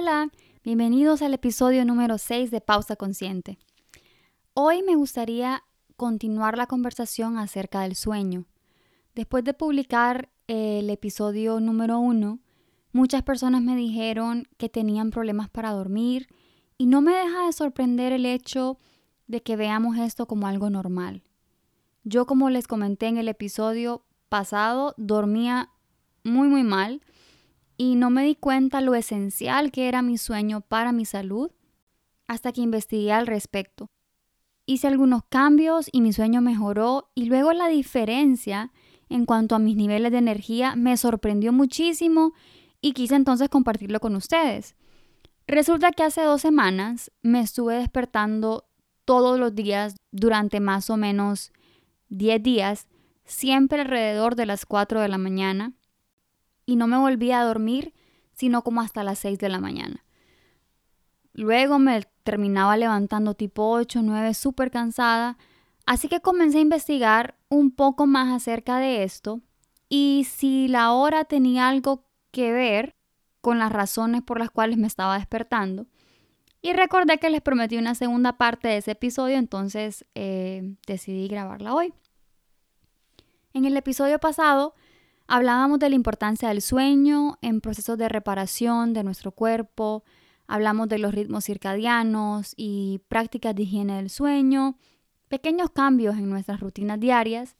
[0.00, 0.30] Hola,
[0.62, 3.58] bienvenidos al episodio número 6 de Pausa Consciente.
[4.54, 5.64] Hoy me gustaría
[5.96, 8.44] continuar la conversación acerca del sueño.
[9.16, 12.38] Después de publicar el episodio número 1,
[12.92, 16.28] muchas personas me dijeron que tenían problemas para dormir
[16.76, 18.78] y no me deja de sorprender el hecho
[19.26, 21.24] de que veamos esto como algo normal.
[22.04, 25.70] Yo, como les comenté en el episodio pasado, dormía
[26.22, 27.02] muy muy mal
[27.78, 31.52] y no me di cuenta lo esencial que era mi sueño para mi salud
[32.26, 33.88] hasta que investigué al respecto.
[34.66, 38.72] Hice algunos cambios y mi sueño mejoró y luego la diferencia
[39.08, 42.34] en cuanto a mis niveles de energía me sorprendió muchísimo
[42.82, 44.74] y quise entonces compartirlo con ustedes.
[45.46, 48.66] Resulta que hace dos semanas me estuve despertando
[49.06, 51.52] todos los días durante más o menos
[52.10, 52.88] 10 días,
[53.24, 55.72] siempre alrededor de las 4 de la mañana
[56.68, 57.94] y no me volví a dormir
[58.34, 60.04] sino como hasta las 6 de la mañana.
[61.32, 65.38] Luego me terminaba levantando tipo 8, 9, súper cansada,
[65.86, 69.40] así que comencé a investigar un poco más acerca de esto
[69.88, 72.96] y si la hora tenía algo que ver
[73.40, 75.86] con las razones por las cuales me estaba despertando.
[76.60, 81.74] Y recordé que les prometí una segunda parte de ese episodio, entonces eh, decidí grabarla
[81.74, 81.94] hoy.
[83.54, 84.74] En el episodio pasado
[85.30, 90.02] Hablábamos de la importancia del sueño en procesos de reparación de nuestro cuerpo,
[90.46, 94.78] hablamos de los ritmos circadianos y prácticas de higiene del sueño,
[95.28, 97.56] pequeños cambios en nuestras rutinas diarias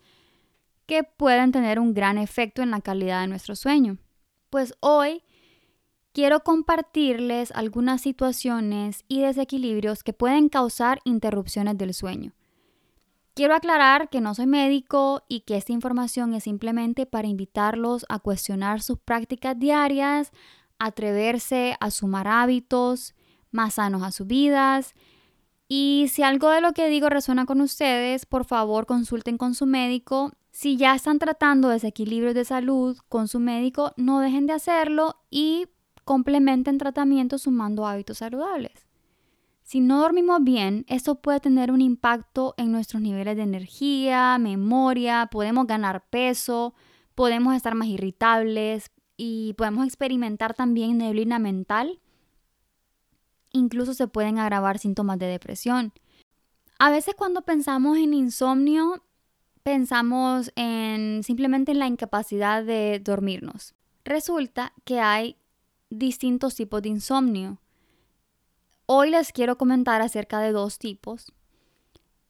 [0.87, 3.99] que pueden tener un gran efecto en la calidad de nuestro sueño.
[4.49, 5.23] Pues hoy
[6.15, 12.33] quiero compartirles algunas situaciones y desequilibrios que pueden causar interrupciones del sueño.
[13.38, 18.19] Quiero aclarar que no soy médico y que esta información es simplemente para invitarlos a
[18.19, 20.32] cuestionar sus prácticas diarias,
[20.81, 23.15] atreverse a sumar hábitos
[23.53, 24.97] más sanos a sus vidas.
[25.69, 29.66] Y si algo de lo que digo resuena con ustedes, por favor consulten con su
[29.66, 30.32] médico.
[30.50, 35.69] Si ya están tratando desequilibrios de salud con su médico, no dejen de hacerlo y
[36.04, 38.88] complementen tratamiento sumando hábitos saludables.
[39.69, 45.29] Si no dormimos bien, esto puede tener un impacto en nuestros niveles de energía, memoria,
[45.31, 46.73] podemos ganar peso,
[47.15, 52.01] podemos estar más irritables y podemos experimentar también neblina mental.
[53.53, 55.93] Incluso se pueden agravar síntomas de depresión.
[56.78, 59.05] A veces cuando pensamos en insomnio,
[59.62, 63.75] pensamos en simplemente en la incapacidad de dormirnos.
[64.03, 65.37] Resulta que hay
[65.91, 67.59] distintos tipos de insomnio.
[68.91, 71.31] Hoy les quiero comentar acerca de dos tipos.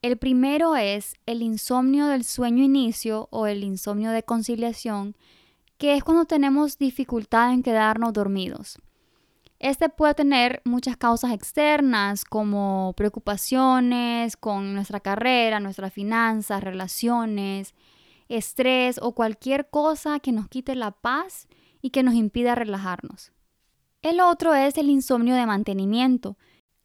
[0.03, 5.17] El primero es el insomnio del sueño inicio o el insomnio de conciliación,
[5.77, 8.81] que es cuando tenemos dificultad en quedarnos dormidos.
[9.61, 17.73] Este puede tener muchas causas externas como preocupaciones con nuestra carrera, nuestras finanzas, relaciones,
[18.29, 21.47] estrés o cualquier cosa que nos quite la paz
[21.81, 23.31] y que nos impida relajarnos.
[24.03, 26.37] El otro es el insomnio de mantenimiento,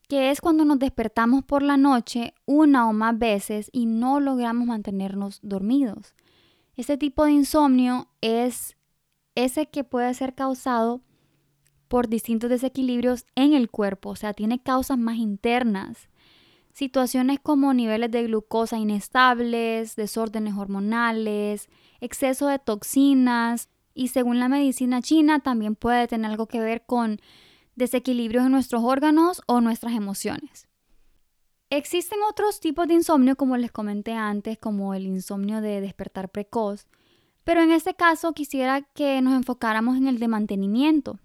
[0.08, 4.68] que es cuando nos despertamos por la noche una o más veces y no logramos
[4.68, 6.14] mantenernos dormidos.
[6.76, 8.76] Este tipo de insomnio es
[9.36, 11.02] ese que puede ser causado
[11.88, 16.10] por distintos desequilibrios en el cuerpo, o sea, tiene causas más internas.
[16.74, 21.70] Situaciones como niveles de glucosa inestables, desórdenes hormonales,
[22.02, 27.20] exceso de toxinas y según la medicina china también puede tener algo que ver con
[27.76, 30.68] desequilibrios en nuestros órganos o nuestras emociones.
[31.70, 36.86] Existen otros tipos de insomnio, como les comenté antes, como el insomnio de despertar precoz,
[37.44, 41.20] pero en este caso quisiera que nos enfocáramos en el de mantenimiento.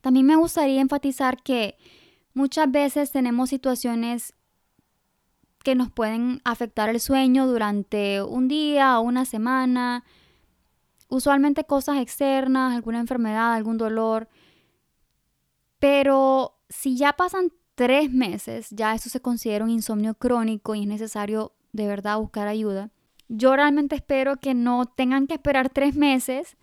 [0.00, 1.78] También me gustaría enfatizar que
[2.34, 4.34] muchas veces tenemos situaciones
[5.64, 10.04] que nos pueden afectar el sueño durante un día o una semana,
[11.08, 14.28] usualmente cosas externas, alguna enfermedad, algún dolor,
[15.84, 20.86] pero si ya pasan tres meses, ya eso se considera un insomnio crónico y es
[20.86, 22.90] necesario de verdad buscar ayuda.
[23.28, 26.56] Yo realmente espero que no tengan que esperar tres meses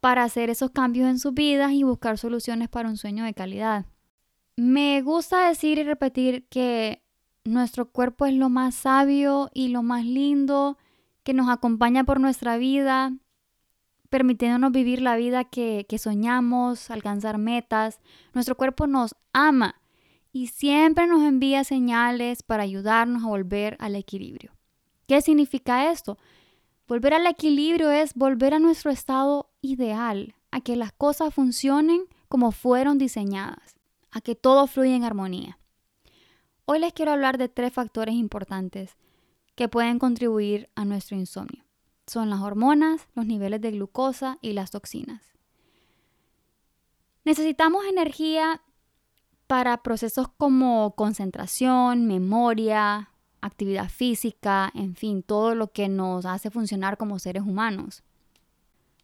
[0.00, 3.84] para hacer esos cambios en sus vidas y buscar soluciones para un sueño de calidad.
[4.56, 7.02] Me gusta decir y repetir que
[7.44, 10.78] nuestro cuerpo es lo más sabio y lo más lindo
[11.24, 13.12] que nos acompaña por nuestra vida,
[14.08, 18.00] permitiéndonos vivir la vida que, soñamos, alcanzar metas.
[18.34, 19.80] Nuestro cuerpo nos ama
[20.32, 24.52] y siempre nos envía señales para ayudarnos a volver al equilibrio.
[25.06, 26.18] ¿Qué significa esto?
[26.88, 32.52] Volver al equilibrio es volver a nuestro estado ideal, a que las cosas funcionen como
[32.52, 33.76] fueron diseñadas,
[34.10, 35.58] a que todo fluya en armonía.
[36.64, 38.96] Hoy les quiero hablar de tres factores importantes
[39.54, 41.65] que pueden contribuir a nuestro insomnio.
[42.06, 45.22] Son las hormonas, los niveles de glucosa y las toxinas.
[47.24, 48.62] Necesitamos energía
[49.46, 53.10] para procesos como concentración, memoria,
[53.40, 58.02] actividad física, en fin, todo lo que nos hace funcionar como seres humanos.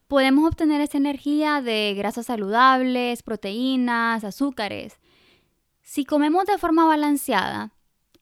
[0.09, 4.99] Podemos obtener esa energía de grasas saludables, proteínas, azúcares.
[5.83, 7.73] Si comemos de forma balanceada,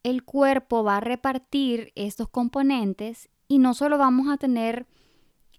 [0.03, 4.87] el cuerpo va a repartir estos componentes y no solo vamos a tener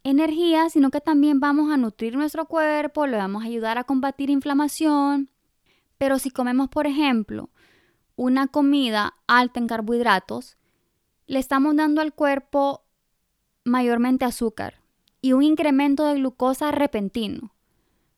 [0.06, 4.30] energía, sino que también vamos a nutrir nuestro cuerpo, le vamos a ayudar a combatir
[4.30, 5.30] inflamación.
[5.98, 7.50] Pero si comemos, por ejemplo,
[8.16, 10.58] una comida alta en carbohidratos,
[11.28, 12.86] le estamos dando al cuerpo
[13.66, 14.76] mayormente azúcar
[15.20, 17.54] y un incremento de glucosa repentino.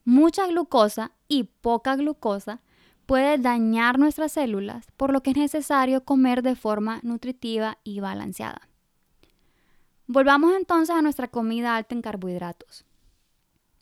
[0.04, 2.62] Mucha glucosa y poca glucosa
[3.06, 8.68] puede dañar nuestras células, por lo que es necesario comer de forma nutritiva y balanceada.
[10.06, 12.84] Volvamos entonces a nuestra comida alta en carbohidratos.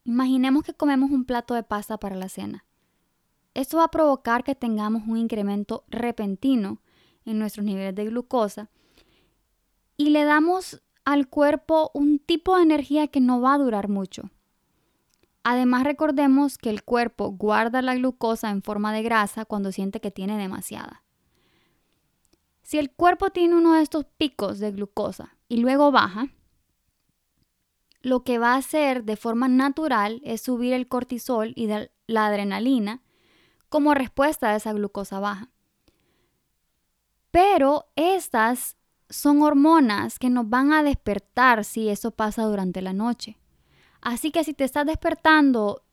[0.05, 2.65] Imaginemos que comemos un plato de pasta para la cena.
[3.55, 6.79] Esto va a provocar que tengamos un incremento repentino
[7.25, 8.71] en nuestros niveles de glucosa
[9.97, 14.31] y le damos al cuerpo un tipo de energía que no va a durar mucho.
[15.43, 20.13] Además recordemos que el cuerpo guarda la glucosa en forma de grasa cuando siente que
[20.13, 21.03] tiene demasiada.
[22.63, 26.29] Si el cuerpo tiene uno de estos picos de glucosa y luego baja,
[28.01, 31.69] lo que va a hacer de forma natural es subir el cortisol y
[32.07, 33.03] la adrenalina
[33.69, 35.51] como respuesta a esa glucosa baja.
[37.31, 38.79] Pero estas
[39.11, 43.37] son hormonas que nos van a despertar si eso pasa durante la noche.
[44.01, 45.85] Así que si te estás despertando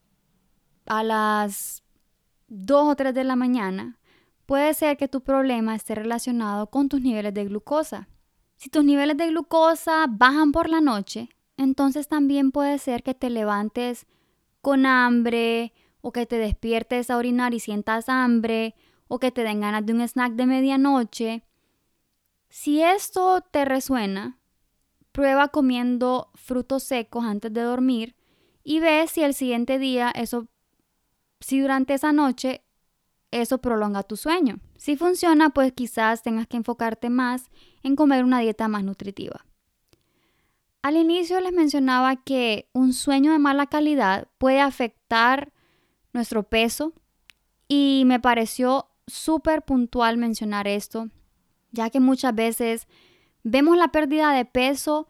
[0.86, 1.82] a las
[2.48, 3.98] 2 o 3 de la mañana,
[4.46, 8.08] puede ser que tu problema esté relacionado con tus niveles de glucosa.
[8.60, 13.30] Si tus niveles de glucosa bajan por la noche, entonces también puede ser que te
[13.30, 14.06] levantes
[14.60, 15.72] con hambre
[16.02, 18.74] o que te despiertes a orinar y sientas hambre
[19.08, 21.42] o que te den ganas de un snack de medianoche.
[22.50, 24.36] Si esto te resuena,
[25.10, 28.14] Prueba comiendo frutos secos antes de dormir
[28.62, 30.48] y ve si el siguiente día eso,
[31.40, 32.62] si durante esa noche
[33.30, 34.60] eso prolonga tu sueño.
[34.76, 37.50] Si funciona, pues quizás tengas que enfocarte más
[37.82, 39.44] en comer una dieta más nutritiva.
[40.82, 45.52] Al inicio les mencionaba que un sueño de mala calidad puede afectar
[46.12, 46.92] nuestro peso
[47.68, 51.10] y me pareció súper puntual mencionar esto,
[51.72, 52.86] ya que muchas veces
[53.42, 55.08] Vemos la pérdida de peso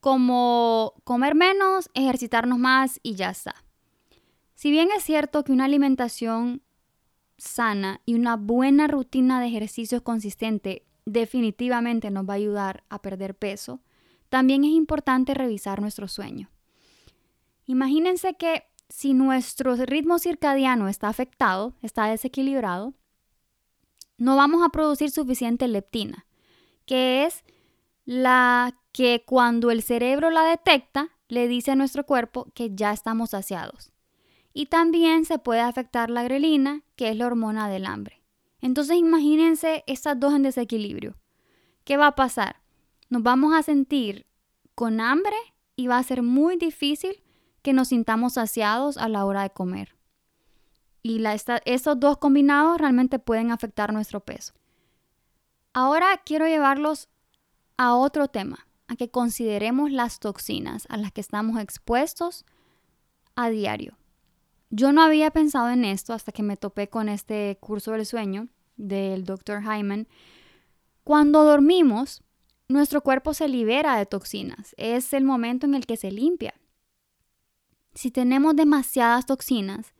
[0.00, 3.54] como comer menos, ejercitarnos más y ya está.
[4.54, 6.62] Si bien es cierto que una alimentación
[7.38, 13.34] sana y una buena rutina de ejercicios consistente definitivamente nos va a ayudar a perder
[13.34, 13.80] peso,
[14.28, 16.50] también es importante revisar nuestro sueño.
[17.66, 22.94] Imagínense que si nuestro ritmo circadiano está afectado, está desequilibrado,
[24.18, 26.26] no vamos a producir suficiente leptina,
[26.84, 27.44] que es
[28.04, 33.30] la que cuando el cerebro la detecta, le dice a nuestro cuerpo que ya estamos
[33.30, 33.92] saciados.
[34.52, 38.19] Y también se puede afectar la grelina, que es la hormona del hambre.
[38.60, 41.16] Entonces imagínense estas dos en desequilibrio.
[41.84, 42.62] ¿Qué va a pasar?
[43.08, 44.26] Nos vamos a sentir
[44.74, 45.36] con hambre
[45.76, 47.22] y va a ser muy difícil
[47.62, 49.96] que nos sintamos saciados a la hora de comer.
[51.02, 54.52] Y la, esos dos combinados realmente pueden afectar nuestro peso.
[55.72, 57.08] Ahora quiero llevarlos
[57.76, 62.44] a otro tema, a que consideremos las toxinas a las que estamos expuestos
[63.36, 63.96] a diario.
[64.70, 68.48] Yo no había pensado en esto hasta que me topé con este curso del sueño
[68.76, 69.62] del Dr.
[69.62, 70.06] Hyman.
[71.02, 72.22] Cuando dormimos,
[72.68, 74.74] nuestro cuerpo se libera de toxinas.
[74.78, 76.54] Es el momento en el que se limpia.
[77.94, 79.92] Si tenemos demasiadas toxinas,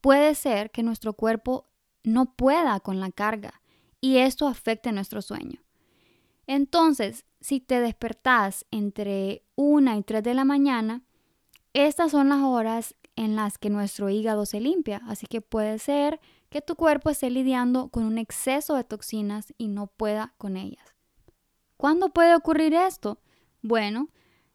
[0.00, 1.68] puede ser que nuestro cuerpo
[2.02, 3.60] no pueda con la carga
[4.00, 5.60] y esto afecte nuestro sueño.
[6.46, 11.02] Entonces, si te despertás entre 1 y 3 de la mañana,
[11.74, 16.20] estas son las horas en las que nuestro hígado se limpia, así que puede ser
[16.48, 20.94] que tu cuerpo esté lidiando con un exceso de toxinas y no pueda con ellas.
[21.76, 23.20] ¿Cuándo puede ocurrir esto?
[23.62, 24.08] Bueno,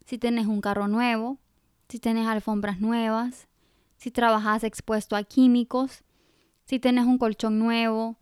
[0.06, 1.40] si tienes un carro nuevo,
[1.88, 3.48] si tienes alfombras nuevas,
[3.98, 6.04] si trabajas expuesto a químicos,
[6.66, 8.18] si tienes un colchón nuevo,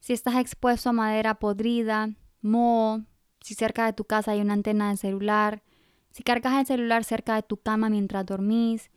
[0.00, 3.02] si estás expuesto a madera podrida, moho,
[3.40, 5.62] si cerca de tu casa hay una antena de celular,
[6.10, 8.90] si cargas el celular cerca de tu cama mientras dormís,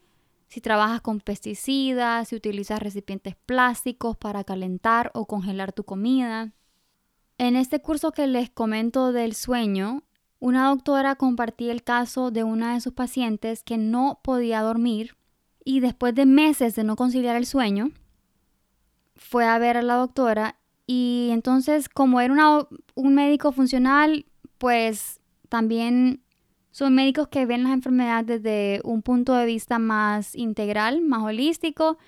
[0.53, 6.53] si trabajas con pesticidas, si utilizas recipientes plásticos para calentar o congelar tu comida.
[7.39, 10.03] En este curso que les comento del sueño,
[10.37, 15.17] una doctora compartía el caso de una de sus pacientes que no podía dormir
[15.65, 17.89] y después de meses de no conciliar el sueño,
[19.15, 24.27] fue a ver a la doctora y entonces como era un médico funcional,
[24.59, 25.19] pues
[25.49, 26.21] también
[26.73, 31.99] son médicos que ven las enfermedades desde un punto de vista más integral, más holístico.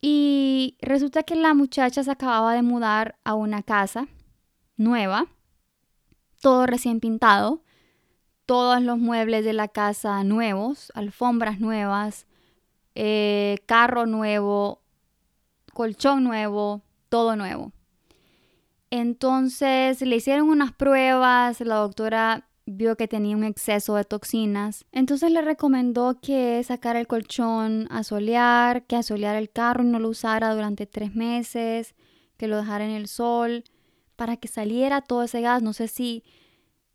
[0.00, 4.08] Y resulta que la muchacha se acababa de mudar a una casa
[4.78, 5.26] nueva,
[6.40, 7.62] todo recién pintado,
[8.46, 12.26] todos los muebles de la casa nuevos, alfombras nuevas,
[12.94, 14.80] eh, carro nuevo,
[15.74, 16.80] colchón nuevo,
[17.10, 17.72] todo nuevo.
[18.88, 25.30] Entonces le hicieron unas pruebas, la doctora vio que tenía un exceso de toxinas, entonces
[25.30, 30.08] le recomendó que sacara el colchón a solear, que asoleara el carro y no lo
[30.08, 31.94] usara durante tres meses,
[32.36, 33.64] que lo dejara en el sol
[34.16, 35.62] para que saliera todo ese gas.
[35.62, 36.24] No sé si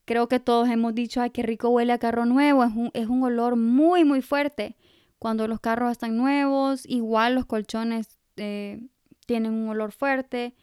[0.06, 3.08] creo que todos hemos dicho, ay, qué rico huele a carro nuevo, es un, es
[3.08, 4.76] un olor muy, muy fuerte.
[5.20, 8.82] Cuando los carros están nuevos, igual los colchones eh,
[9.26, 10.54] tienen un olor fuerte.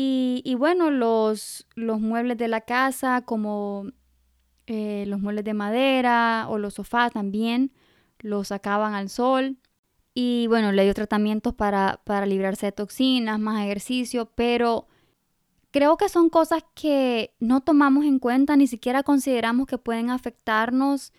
[0.00, 3.86] Y, bueno, los, los, muebles de la casa, como
[4.68, 7.72] eh, los muebles de madera o los sofás también,
[8.20, 9.58] los sacaban al sol.
[10.14, 14.86] Y bueno, le dio tratamientos para, para librarse de toxinas, más ejercicio, pero
[15.72, 21.12] creo que son cosas que no tomamos en cuenta, ni siquiera consideramos que pueden afectarnos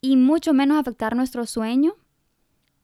[0.00, 1.96] y mucho menos afectar nuestro sueño.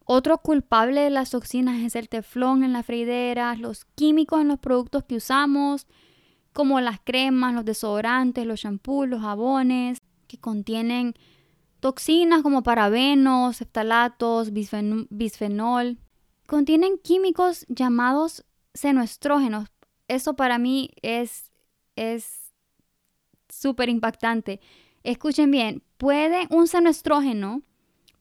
[0.05, 4.59] Otro culpable de las toxinas es el teflón en las freideras, los químicos en los
[4.59, 5.87] productos que usamos,
[6.53, 11.15] como las cremas, los desodorantes, los shampoos, los jabones, que contienen
[11.81, 15.99] toxinas como parabenos, eftalatos, bisfenol.
[16.47, 18.45] Contienen químicos llamados
[18.75, 19.69] senoestrógenos.
[20.09, 21.51] Eso para mí es
[21.97, 22.53] es
[23.49, 24.61] súper impactante.
[25.03, 27.63] Escuchen bien, puede un senoestrógeno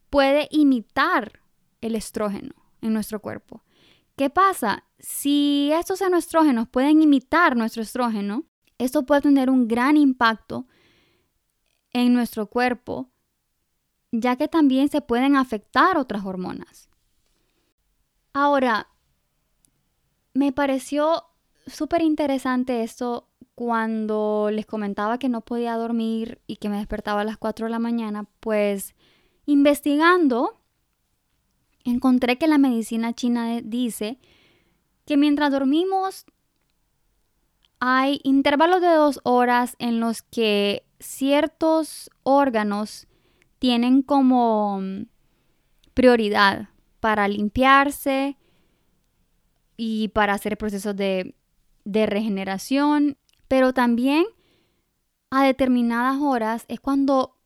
[0.10, 1.41] puede imitar
[1.82, 3.64] el estrógeno en nuestro cuerpo.
[4.16, 4.86] ¿Qué pasa?
[5.00, 8.46] Si estos estrógenos pueden imitar nuestro estrógeno,
[8.78, 10.68] esto puede tener un gran impacto
[11.94, 13.10] en nuestro cuerpo,
[14.12, 16.90] ya que también se pueden afectar otras hormonas.
[18.34, 18.88] Ahora,
[20.34, 21.26] me pareció
[21.68, 27.26] súper interesante esto cuando les comentaba que no podía dormir y que me despertaba a
[27.26, 28.96] las 4 de la mañana, pues
[29.46, 30.61] investigando
[31.84, 34.20] encontré que la medicina china dice
[35.06, 36.26] que mientras dormimos
[37.80, 43.08] hay intervalos de dos horas en los que ciertos órganos
[43.60, 45.08] tienen como mm,
[45.94, 46.70] prioridad
[47.00, 48.38] para limpiarse
[49.78, 51.36] y para hacer procesos de,
[51.84, 54.26] de regeneración, pero también
[55.32, 57.40] a determinadas horas es cuando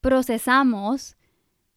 [0.00, 1.16] procesamos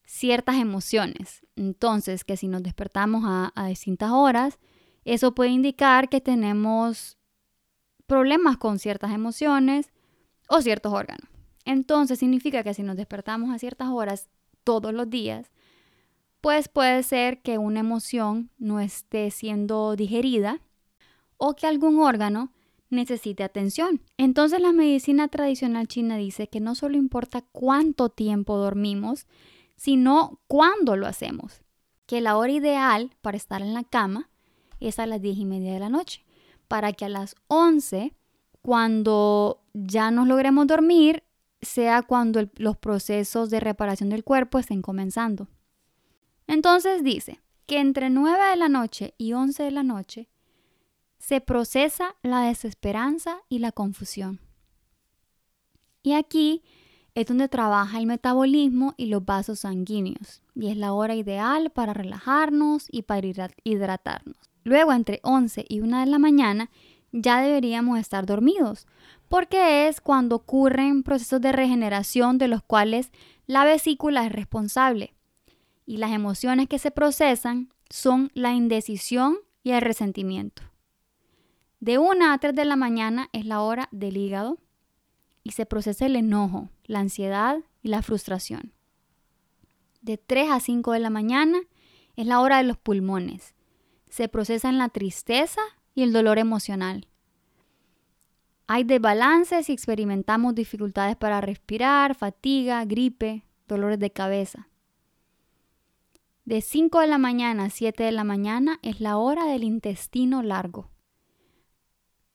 [0.07, 1.45] ciertas emociones.
[1.55, 4.57] Entonces, que si nos despertamos a, distintas horas,
[5.05, 7.17] eso puede indicar que tenemos
[8.07, 9.91] problemas con ciertas emociones
[10.49, 11.27] o ciertos órganos.
[11.65, 14.29] Entonces, significa que si nos despertamos a ciertas horas
[14.63, 15.51] todos los días,
[16.39, 20.61] pues puede ser que una emoción no esté siendo digerida
[21.35, 22.53] o que algún órgano
[22.89, 24.01] necesite atención.
[24.17, 29.27] Entonces la medicina tradicional china dice que no solo importa cuánto tiempo dormimos,
[29.77, 31.61] sino cuándo lo hacemos.
[32.05, 34.29] Que la hora ideal para estar en la cama
[34.79, 36.25] es a las 10 y media de la noche,
[36.67, 38.13] para que a las 11,
[38.61, 41.23] cuando ya nos logremos dormir,
[41.61, 45.47] sea cuando los procesos de reparación del cuerpo estén comenzando.
[46.45, 50.29] Entonces dice que entre 9 de la noche y 11 de la noche
[51.17, 54.39] se procesa la desesperanza y la confusión.
[56.03, 56.63] Y aquí
[57.17, 61.91] es donde trabaja el metabolismo y los vasos sanguíneos y es la hora ideal para
[61.91, 63.27] relajarnos y para
[63.63, 64.37] hidratarnos.
[64.63, 66.69] Luego, entre 11 y 1 de la mañana,
[67.11, 68.85] ya deberíamos estar dormidos,
[69.29, 73.11] porque es cuando ocurren procesos de regeneración de los cuales
[73.47, 75.15] la vesícula es responsable.
[75.87, 80.61] Y las emociones que se procesan son la indecisión y el resentimiento.
[81.79, 84.59] De 1 a 3 de la mañana es la hora del hígado
[85.47, 88.73] y se procesa el enojo, la ansiedad y la frustración.
[90.01, 91.59] De 3 a 5 de la mañana
[92.17, 93.55] es la hora de los pulmones.
[94.09, 95.61] Se procesan la tristeza
[95.95, 97.07] y el dolor emocional.
[98.67, 104.67] Hay desbalances y experimentamos dificultades para respirar, fatiga, gripe, dolores de cabeza.
[106.43, 110.43] De 5 de la mañana a 7 de la mañana es la hora del intestino
[110.43, 110.89] largo.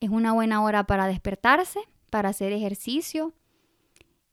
[0.00, 1.80] Es una buena hora para despertarse,
[2.12, 3.32] para hacer ejercicio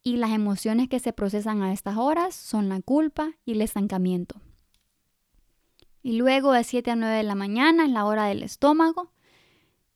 [0.04, 4.36] y las emociones que se procesan a estas horas son la culpa y el estancamiento.
[6.04, 9.14] Y luego de 7 a 9 de la mañana es la hora del estómago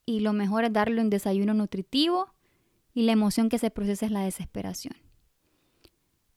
[0.05, 2.33] y lo mejor es darle un desayuno nutritivo
[2.93, 4.95] y la emoción que se procesa es la desesperación.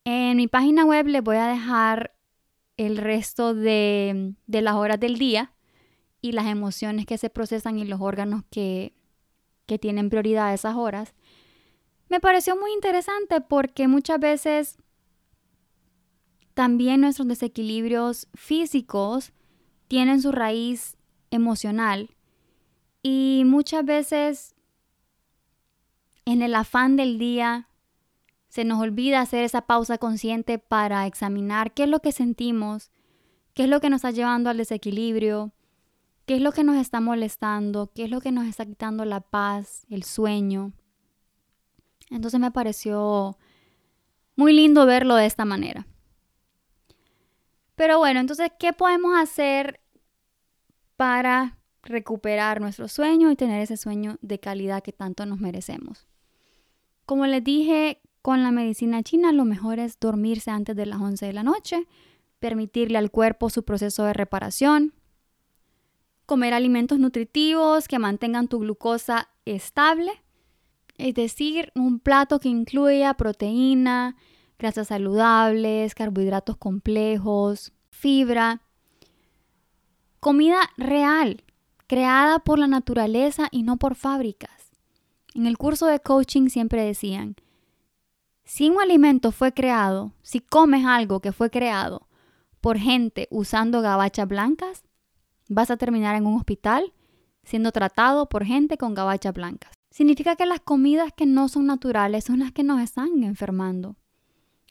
[0.05, 2.17] En mi página web les voy a dejar
[2.77, 5.53] el resto de, de las horas del día
[6.21, 8.97] y las emociones que se procesan y los órganos que,
[9.67, 11.15] que tienen prioridad a esas horas.
[12.09, 14.79] Me pareció muy interesante porque muchas veces
[16.55, 19.33] también nuestros desequilibrios físicos
[19.89, 20.97] tienen su raíz
[21.31, 22.17] emocional
[23.03, 24.55] y muchas veces
[26.25, 27.69] en el afán del día
[28.49, 32.91] se nos olvida hacer esa pausa consciente para examinar qué es lo que sentimos,
[33.55, 35.53] qué es lo que nos está llevando al desequilibrio,
[36.25, 39.21] qué es lo que nos está molestando, qué es lo que nos está quitando la
[39.21, 40.73] paz, el sueño.
[42.11, 43.39] Entonces me pareció
[44.37, 45.87] muy lindo verlo de esta manera.
[47.75, 49.81] Pero bueno, entonces, ¿qué podemos hacer
[50.97, 56.07] para recuperar nuestro sueño y tener ese sueño de calidad que tanto nos merecemos.
[57.05, 61.27] Como les dije, con la medicina china lo mejor es dormirse antes de las 11
[61.27, 61.87] de la noche,
[62.41, 64.93] permitirle al cuerpo su proceso de reparación,
[66.27, 70.11] comer alimentos nutritivos que mantengan tu glucosa estable,
[70.99, 74.17] es decir, un plato que incluya proteína,
[74.59, 78.63] grasas saludables, carbohidratos complejos, fibra,
[80.21, 81.45] comida real,
[81.87, 84.73] creada por la naturaleza y no por fábricas.
[85.35, 87.37] En el curso de coaching siempre decían,
[88.45, 92.09] si un alimento fue creado, si comes algo que fue creado
[92.61, 94.85] por gente usando gabachas blancas,
[95.49, 96.93] vas a terminar en un hospital
[97.45, 99.76] siendo tratado por gente con gabachas blancas.
[99.97, 103.97] Significa que las comidas que no son naturales son las que nos están enfermando.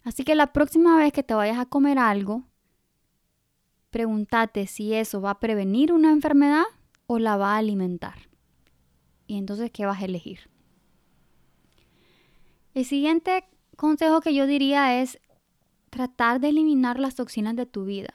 [0.03, 2.43] Así que la próxima vez que te vayas a comer algo,
[3.89, 6.65] pregúntate si eso va a prevenir una enfermedad
[7.07, 8.29] o la va a alimentar.
[9.25, 10.41] Y entonces, ¿qué vas a elegir?
[12.75, 13.45] El siguiente
[13.77, 15.19] consejo que yo diría es
[15.89, 18.13] tratar de eliminar las toxinas de tu vida.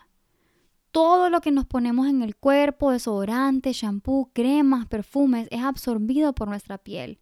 [0.92, 6.48] Todo lo que nos ponemos en el cuerpo, desodorante, shampoo, cremas, perfumes, es absorbido por
[6.48, 7.20] nuestra piel.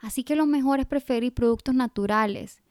[0.00, 2.62] Así que lo mejor es preferir productos naturales.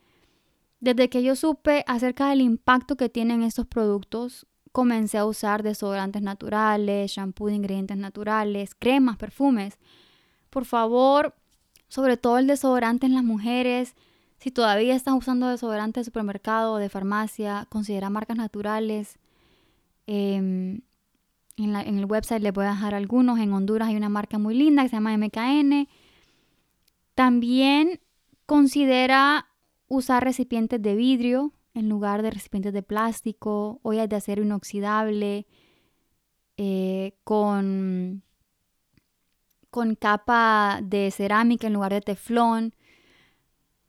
[0.79, 6.21] Desde que yo supe acerca del impacto que tienen estos productos, comencé a usar desodorantes
[6.21, 9.79] naturales, shampoo de ingredientes naturales, cremas, perfumes.
[10.51, 11.33] Por favor,
[11.87, 13.95] sobre todo el desodorante en las mujeres,
[14.37, 19.17] si todavía están usando desodorante de supermercado o de farmacia, considera marcas naturales.
[20.07, 20.81] Em,
[21.57, 23.39] en, el website les voy a dejar algunos.
[23.39, 25.87] En Honduras hay una marca muy linda que se llama MKN.
[27.13, 27.99] También
[28.45, 29.47] considera
[29.87, 35.45] usar recipientes de vidrio en lugar de recipientes de plástico, ollas de acero inoxidable,
[36.57, 38.23] eh, con,
[39.69, 42.73] con capa de cerámica en lugar de teflón,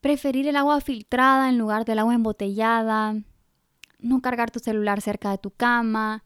[0.00, 3.22] preferir el agua filtrada en lugar del agua embotellada,
[3.98, 6.24] no cargar tu celular cerca de tu cama,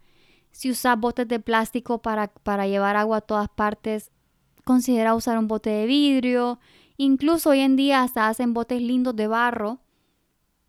[0.53, 4.11] si usas botes de plástico para, para llevar agua a todas partes,
[4.65, 6.59] considera usar un bote de vidrio,
[6.97, 9.81] incluso hoy en día hasta hacen botes lindos de barro.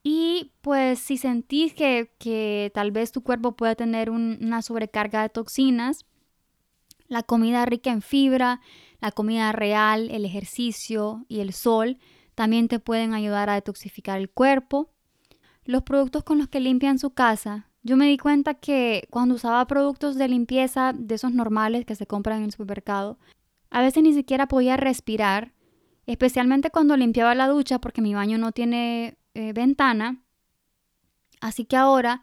[0.04, 6.06] Y pues si sentís que, tal vez tu cuerpo pueda tener una sobrecarga de toxinas,
[7.08, 8.62] la comida rica en fibra,
[9.00, 11.98] la comida real, el ejercicio y el sol
[12.36, 14.90] también te pueden ayudar a detoxificar el cuerpo.
[15.72, 17.70] Los productos con los que limpian su casa.
[17.82, 22.06] Yo me di cuenta que cuando usaba productos de limpieza de esos normales que se
[22.06, 23.18] compran en el supermercado,
[23.70, 25.54] a veces ni siquiera podía respirar,
[26.08, 30.22] especialmente cuando limpiaba la ducha porque mi baño no tiene eh, ventana.
[31.40, 32.22] Así que ahora,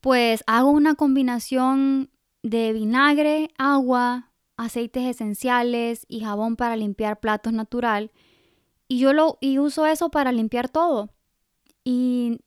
[0.00, 2.10] pues hago una combinación
[2.42, 8.10] de vinagre, agua, aceites esenciales y jabón para limpiar platos natural.
[8.88, 11.10] Y yo lo y uso eso para limpiar todo.
[11.84, 12.40] Y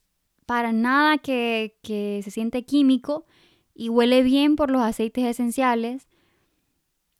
[0.45, 3.25] para nada que, que se siente químico
[3.73, 6.07] y huele bien por los aceites esenciales.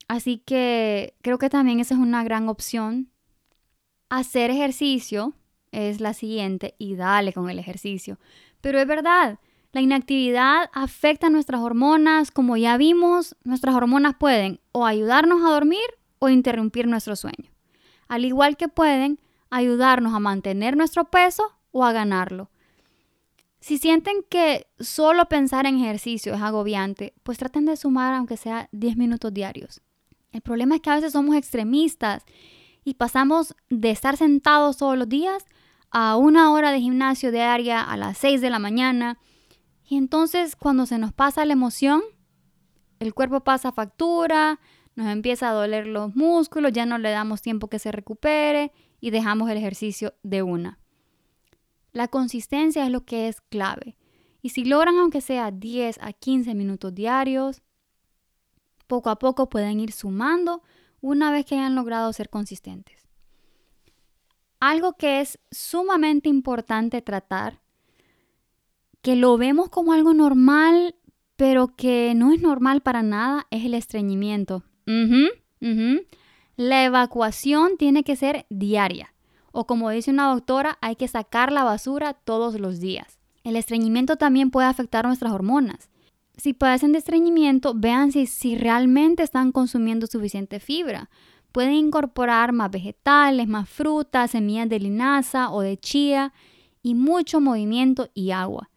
[0.08, 3.10] Así que creo que también esa es una gran opción.
[4.10, 5.34] Hacer ejercicio
[5.72, 8.20] es la siguiente y dale con el ejercicio.
[8.62, 9.40] Pero es verdad,
[9.72, 12.30] la inactividad afecta nuestras hormonas.
[12.30, 15.84] Como ya vimos, nuestras hormonas pueden o ayudarnos a dormir
[16.20, 17.52] o interrumpir nuestro sueño.
[18.08, 22.50] Al igual que pueden ayudarnos a mantener nuestro peso o a ganarlo.
[23.60, 28.70] Si sienten que solo pensar en ejercicio es agobiante, pues traten de sumar aunque sea
[28.72, 29.82] 10 minutos diarios.
[30.32, 32.24] El problema es que a veces somos extremistas
[32.84, 35.46] y pasamos de estar sentados todos los días
[35.92, 39.20] a una hora de gimnasio diaria a las 6 de la mañana.
[39.88, 42.02] Y entonces cuando se nos pasa la emoción,
[43.00, 44.60] el cuerpo pasa factura,
[44.96, 49.12] nos empieza a doler los músculos, ya no le damos tiempo que se recupere y
[49.12, 50.80] dejamos el ejercicio de una.
[51.94, 53.96] La consistencia es lo que es clave.
[54.42, 57.62] Y si logran aunque sea 10 a 15 minutos diarios,
[58.88, 60.62] poco a poco pueden ir sumando
[61.02, 63.08] una vez que hayan logrado ser consistentes.
[64.60, 67.62] Algo que es sumamente importante tratar,
[69.02, 70.96] que lo vemos como algo normal,
[71.36, 74.64] pero que no es normal para nada, es el estreñimiento.
[76.56, 79.13] La evacuación tiene que ser diaria.
[79.56, 83.20] O como dice una doctora, hay que sacar la basura todos los días.
[83.44, 85.90] El estreñimiento también puede afectar nuestras hormonas.
[86.38, 91.12] Si padecen de estreñimiento, vean si, si realmente están consumiendo suficiente fibra.
[91.52, 96.34] Pueden incorporar más vegetales, más frutas, semillas de linaza o de chía
[96.82, 98.72] y mucho movimiento y agua.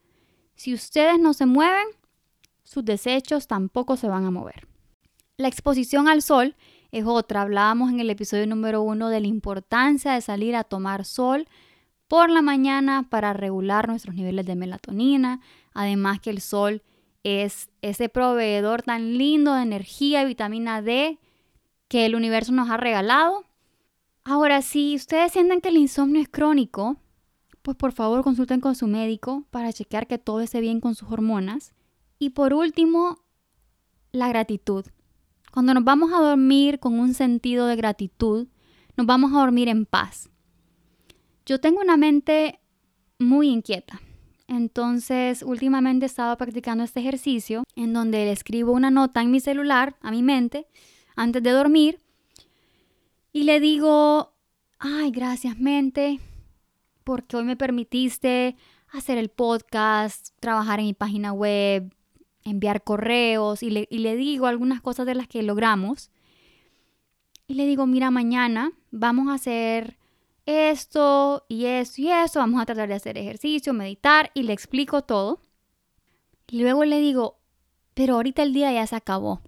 [0.56, 1.86] Si ustedes no se mueven,
[2.64, 4.68] sus desechos tampoco se van a mover.
[5.38, 6.54] La exposición al sol
[6.98, 7.42] es otra.
[7.42, 11.46] Hablábamos en el episodio número uno de la importancia de salir a tomar sol
[12.08, 15.40] por la mañana para regular nuestros niveles de melatonina.
[15.74, 16.82] Además que el sol
[17.22, 21.18] es ese proveedor tan lindo de energía y vitamina D
[21.88, 23.44] que el universo nos ha regalado.
[24.24, 26.96] Ahora, si ustedes sienten que el insomnio es crónico,
[27.60, 31.10] pues por favor consulten con su médico para chequear que todo esté bien con sus
[31.10, 31.74] hormonas.
[32.18, 33.18] Y por último,
[34.12, 34.86] la gratitud.
[35.56, 38.46] Cuando nos vamos a dormir con un sentido de gratitud,
[38.94, 40.28] nos vamos a dormir en paz.
[41.46, 42.60] Yo tengo una mente
[43.18, 44.02] muy inquieta.
[44.48, 49.40] Entonces, últimamente he estado practicando este ejercicio en donde le escribo una nota en mi
[49.40, 50.66] celular a mi mente
[51.16, 52.02] antes de dormir
[53.32, 54.34] y le digo,
[54.78, 56.20] ay, gracias mente,
[57.02, 58.56] porque hoy me permitiste
[58.88, 61.95] hacer el podcast, trabajar en mi página web,
[62.50, 66.10] enviar correos y le, y le digo algunas cosas de las que logramos.
[67.46, 69.98] Y le digo, mira, mañana vamos a hacer
[70.46, 75.02] esto y esto y esto, vamos a tratar de hacer ejercicio, meditar y le explico
[75.02, 75.40] todo.
[76.48, 77.38] Y luego le digo,
[77.94, 79.42] pero ahorita el día ya se acabó.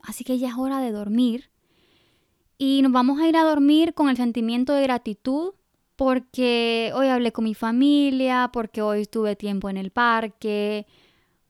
[0.00, 1.50] Así que ya es hora de dormir.
[2.58, 5.54] Y nos vamos a ir a dormir con el sentimiento de gratitud
[5.96, 10.86] porque hoy hablé con mi familia, porque hoy tuve tiempo en el parque,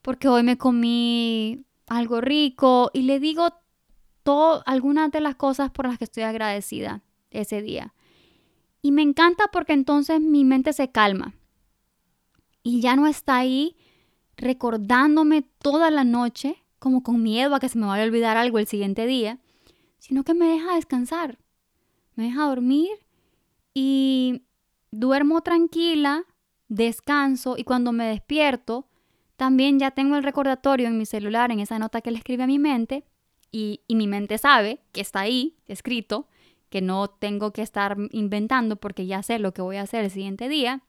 [0.07, 3.49] porque hoy me comí algo rico y le digo
[4.23, 7.93] todo, algunas de las cosas por las que estoy agradecida ese día.
[8.83, 11.35] Y me encanta porque entonces mi mente se calma
[12.63, 13.75] y ya no está ahí
[14.37, 18.61] recordándome toda la noche como con miedo a que se me vaya a olvidar algo
[18.61, 19.41] el siguiente día,
[19.99, 21.41] sino que me deja descansar,
[22.15, 22.93] me deja dormir
[23.75, 24.45] y
[24.93, 26.23] duermo tranquila,
[26.69, 28.87] descanso y cuando me despierto,
[29.37, 32.47] también ya tengo el recordatorio en mi celular, en esa nota que le escribe a
[32.47, 33.05] mi mente,
[33.51, 36.29] y, mi mente sabe que está ahí, escrito,
[36.69, 40.11] que no tengo que estar inventando porque ya sé lo que voy a hacer el
[40.11, 40.83] siguiente día.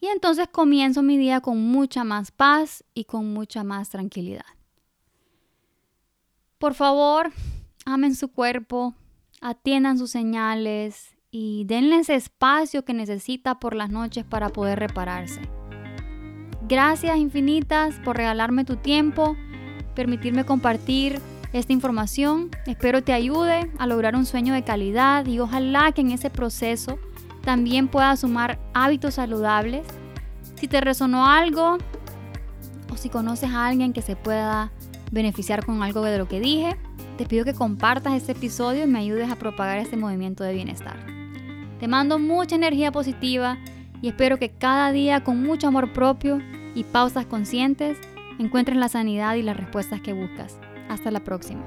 [0.00, 4.44] Y entonces comienzo mi día con mucha más paz y con mucha más tranquilidad.
[6.58, 7.32] Por favor,
[7.86, 8.94] amen su cuerpo,
[9.40, 15.59] atiendan sus señales y denle ese espacio que necesita por las noches para poder repararse.
[16.70, 19.36] Gracias infinitas por regalarme tu tiempo,
[19.96, 21.20] permitirme compartir
[21.52, 22.48] esta información.
[22.64, 27.00] Espero te ayude a lograr un sueño de calidad y ojalá que en ese proceso
[27.42, 29.84] también puedas sumar hábitos saludables.
[30.54, 31.78] Si te resonó algo
[32.88, 34.70] o si conoces a alguien que se pueda
[35.10, 36.76] beneficiar con algo de lo que dije,
[37.18, 41.04] te pido que compartas este episodio y me ayudes a propagar este movimiento de bienestar.
[41.80, 43.58] Te mando mucha energía positiva
[44.02, 46.40] y espero que cada día con mucho amor propio
[46.74, 47.98] y pausas conscientes
[48.38, 50.58] encuentres la sanidad y las respuestas que buscas.
[50.88, 51.64] Hasta la próxima.